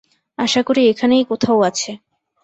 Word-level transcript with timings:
আশা 0.39 0.61
করি 0.63 0.81
এখানেই 0.87 1.23
কোথাও 1.25 1.59
আছে। 1.61 1.91